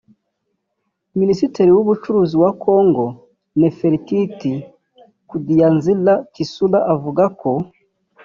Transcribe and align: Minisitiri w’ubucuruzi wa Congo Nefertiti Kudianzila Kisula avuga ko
Minisitiri 1.19 1.69
w’ubucuruzi 1.75 2.35
wa 2.43 2.51
Congo 2.63 3.05
Nefertiti 3.59 4.53
Kudianzila 5.29 6.13
Kisula 6.33 6.79
avuga 6.93 7.23
ko 7.41 7.51